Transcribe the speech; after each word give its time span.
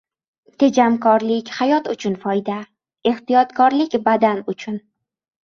•Tejamkorlik 0.61 1.51
hayot 1.57 1.89
uchun 1.91 2.15
foyda, 2.23 2.57
ehtiyotkorlik— 3.13 3.95
badan 4.09 4.45
uchun. 4.57 4.83